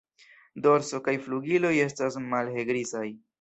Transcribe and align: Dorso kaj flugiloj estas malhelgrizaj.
Dorso 0.65 1.01
kaj 1.07 1.15
flugiloj 1.25 1.73
estas 1.85 2.19
malhelgrizaj. 2.33 3.07